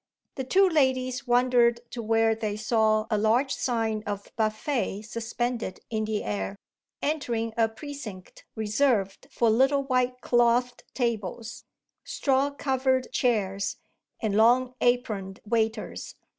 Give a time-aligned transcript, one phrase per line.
[0.33, 6.05] The two ladies wandered to where they saw a large sign of "Buffet" suspended in
[6.05, 6.55] the air,
[7.03, 11.65] entering a precinct reserved for little white clothed tables,
[12.03, 13.77] straw covered chairs
[14.19, 16.15] and long aproned waiters.